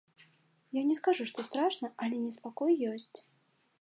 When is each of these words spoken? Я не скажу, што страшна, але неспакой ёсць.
Я 0.77 0.81
не 0.87 0.95
скажу, 1.01 1.27
што 1.31 1.45
страшна, 1.49 1.87
але 2.07 2.15
неспакой 2.25 2.71
ёсць. 2.97 3.13